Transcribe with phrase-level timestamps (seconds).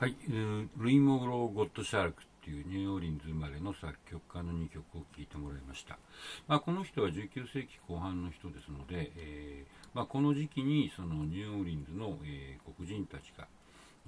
[0.00, 0.16] はい、
[0.76, 5.98] ルイ・モグロ・ゴッド・シャークっていうニューオーリンズ生まれの作曲家の2曲を聴いてもらいました、
[6.48, 13.46] まあ、この人は19世紀後半の人ですので、えー、まあ、この時期にそのニューオーリンズの、えー、黒人たちが、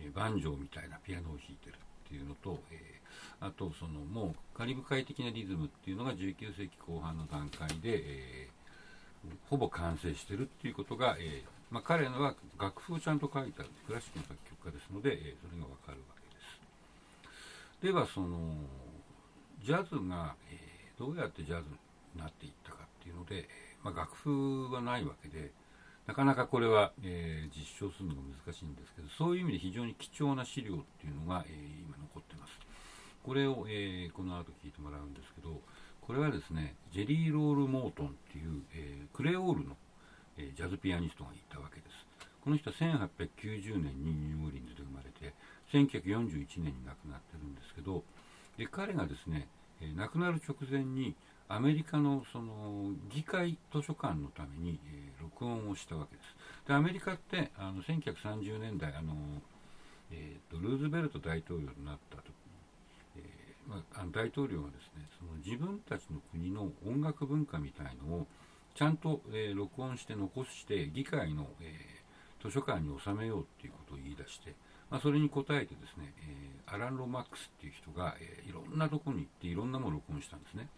[0.00, 3.00] えー、バンジョーみたいなピアノを弾いてるっていうのと、え
[3.40, 8.48] あとそのもうカリブ海的なリズムっていうのが19世紀後半の段階で、え
[9.50, 17.82] ほぼ完成してるっていうことが、えまあ、彼のは楽譜をちゃんと書いてあるクラシックの作曲家ですので、えそれがわかるわけです。
[17.82, 18.54] ではその
[19.62, 21.68] ジャズが、えどうやってジャズ
[22.14, 23.48] になっていったかっていうので、
[23.82, 25.52] まあ、楽譜はないわけで
[26.06, 32.52] なかなかこれは、えー、実証するのが難しいんですけどそういう意味で非常に貴重な資料っていうのが、えー、今残ってます。
[33.24, 35.60] これを、えー、この後聞いてもらうんですけど
[36.00, 39.76] これはですねジェリー・ロール・モートンっていう、えクレオールの
[40.38, 42.06] えジャズピアニストがいたわけです。
[42.42, 45.34] この人は1890年にニューオーリンズで生まれて、
[45.72, 48.04] 1941年に亡くなってるんですけど、
[48.56, 49.48] で彼がですね、
[49.80, 51.14] え亡くなる直前に
[51.48, 56.68] アメリカのその議会図書館のために、え、録音をしたわけです。
[56.68, 59.14] でアメリカってあの1930年代あの、
[60.10, 62.32] えーと、ルーズベルト大統領になった時に、
[63.18, 63.22] え、
[63.68, 68.26] まあ、大統領がですねその自分たちの国の音楽文化みたいのを
[68.76, 74.54] ちゃんと、えー、録音して残して議会の、えー、図書館に収めようっていうことを言い出して、
[74.90, 80.68] まあ、それに応えてですね、えー、アラン・ロマックスっていう人が、えいろんなとこに行っていろんなものを録音したんですね。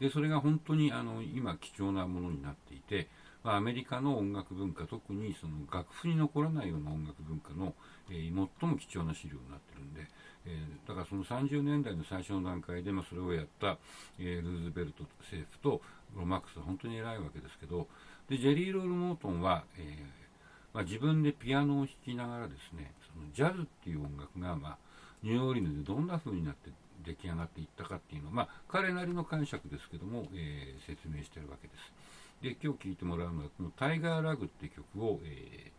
[0.00, 3.08] でそれが本当にあの今貴重なものになっていて、
[3.44, 7.74] アメリカの音楽文化特にその楽譜に残らないような音楽文化の、
[8.10, 10.06] え最も貴重な資料になってるんで、
[10.46, 13.78] えだからその30年代の最初の段階で、まあ、それをやった、
[14.18, 15.82] えルーズベルト政府と
[16.16, 17.88] ロマックスは本当に偉いわけですけど
[18.28, 24.78] でジェリー・ロール・モートンは、えー、まあ、自分でピアノを弾きながらですねそのジャズっていう音楽が、まあ、
[25.22, 26.70] ニューオーリンズでどんな風になって
[27.04, 32.21] 出来上がっていったかっていうのを、まあ、彼なりの解釈ですけども、えー、説明してるわけです。
[32.42, 35.70] で今日聴いてもらうのはこの「タイガー・ラグ」って曲を、え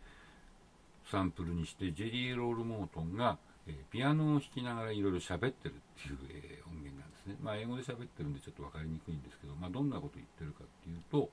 [1.06, 7.36] ー、サンプルにしてジェリー・ロール・モートンが、えー、ピアノを弾きながらいろいろ喋ってるっていう、えー、音源なんですね。
[7.42, 11.30] まあ、英語で喋ってるんでちょっと分かりにくいんですけど、まあ、どんなこと言ってるかっていうと、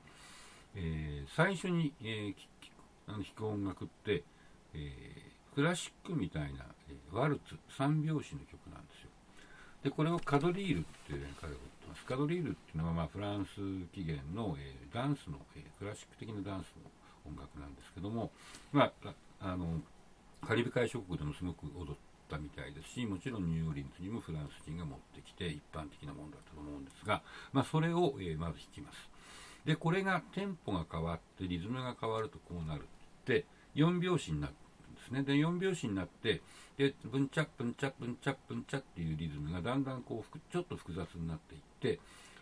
[0.75, 2.33] え、最初に、え、
[3.07, 4.23] あの弾く音楽って、
[4.73, 9.09] え、クラシックみたいな、え、ワルツ三拍子の曲なんですよ。
[9.83, 12.05] でこれをカドリールっていう彼が言ってます。
[12.05, 13.55] カドリールっていうのは、まあ、フランス
[13.93, 16.89] 起源の、えー、ダンスの、えー、クラシック的なダンスの
[17.25, 18.31] 音楽なんですけども、
[18.71, 19.81] まあ、あの
[20.45, 21.95] カリブ海諸国でもすごく踊っ
[22.29, 27.21] たみたいですしもちろんニューオーリンズにもフランス人が持ってきて一般的なものだったと思うんですが、
[27.53, 28.97] まあ、それを、えー、まず弾きます
[29.65, 32.85] でこれがテンポが変わってリズムが変わるとこうなるっ
[33.25, 34.53] て4拍子になる
[35.01, 36.41] ですねで4拍子になって
[36.77, 41.99] でブンチャップンチャップンチャップンチャっていうリズムがだんだんこうちょっと複雑になっていって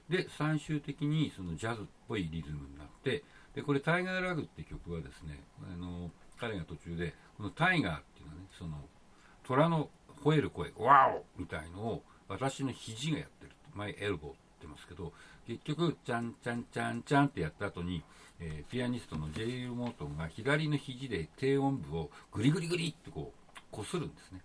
[0.09, 3.23] で最終的にそのジャズっぽいリズムになって
[3.55, 8.77] でこれ「タイガーラグ」って曲はですねあの彼が途中でこのタイガーっていうのはねその
[9.43, 9.89] 虎の
[10.23, 13.51] 吠える声、ワオみたいのを私の肘がやってる。
[13.73, 14.33] 前エルボーっ
[14.87, 18.03] て言ってますけど、結局、チャンチャンチャンチャンってやった後に、
[18.39, 24.41] えー、ピアニストのジェイル・モートンが左の肘で低音部をグリグリグリってこう、こするんですね。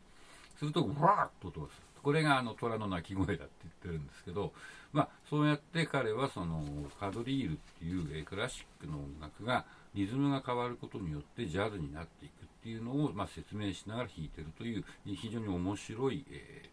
[0.59, 0.95] すると、ワー
[1.27, 1.85] ッと音がする。
[2.05, 4.53] これがあの虎の鳴き声だって言ってるんですけど、
[4.93, 6.63] まあ、そうやって彼はその
[7.01, 9.65] カドリールっていう、え、クラシックの音楽が
[9.95, 16.69] リズムが変わることによってジャズになっていくっていうのを、まあ、説明しながら弾いてるという非常に面白い、え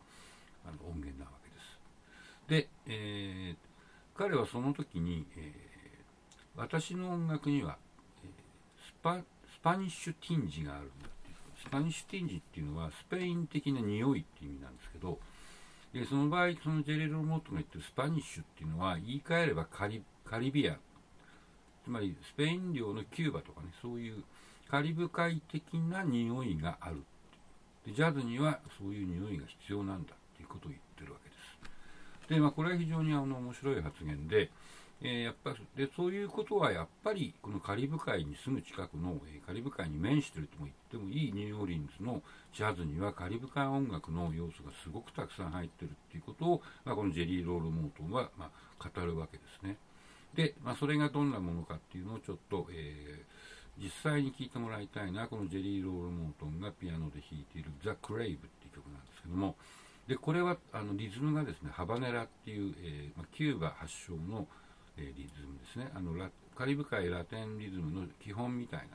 [0.65, 1.40] ー、あの音源なわけです。
[2.51, 7.77] で、えー、彼はその時に、えー、私の音楽には、
[8.25, 8.27] え
[8.85, 9.23] スパス
[9.63, 11.35] パニッシュティンジがあるんだっていう。
[11.65, 15.17] スパニッシュティンジっていうのはスペイン的な匂いっていう意味なんですけど
[15.93, 20.77] でその場合そのジェリーロール・モートンが言ってるスパニッシュっていうのは言い換えればカリカリビアン。
[21.85, 24.25] つまりスペイン領のキューバとかねそういう
[24.69, 27.01] カリブ海的な匂いがある
[27.85, 31.30] でジャズにはそういう匂いが必要なんだっていうことを言ってるわけです。
[32.31, 34.49] で、まあ、これは非常にあの面白い発言で、
[35.01, 42.21] えー、やっぱでそういうことはやっぱりこのカリブ海に住む近くの、えー、カリブ海に面してるとも言ってもいいニューオーリンズの
[42.55, 48.49] ジャズにはカリブ海音楽の要素がすごくたくさん入っているっていうことを、まあ、このジェリー・ロール・モートンは、ま
[48.79, 49.75] あ、語るわけですね。
[50.33, 59.57] で、まあ、それがどんなものかっていうのをちょっと、えー、実際に聴いてもらいたいなこのジェリー・ロール・モートンがピアノで弾いている「ザ・クレイブ」っていう曲なんですけども
[60.11, 64.45] でこれはあのリズムがですねハバネラっていう、えーま、キューバ発祥の、
[64.97, 65.89] えー、リズムですね。
[65.95, 66.11] あの
[66.53, 68.87] カリブ海ラテンリズムの基本みたいな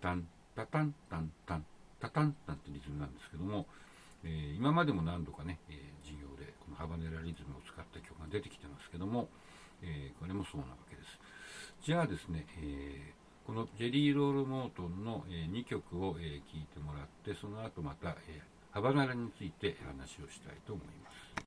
[0.00, 1.64] タンタタンタンタン
[1.98, 3.66] タタンタンってリズムなんですけども
[4.22, 5.74] えー、今までも何度かね、え、
[6.04, 9.28] 授業でこのハバネラリズムを使った曲が出てきてますけども、
[9.82, 11.18] え、これもそうなわけです。
[11.86, 13.14] じゃあですね、え、
[13.46, 21.29] このジェリー・ロール・モートンの、え2曲を、え聴いてもらってその後また、えハバネラについて話をしたいと思います。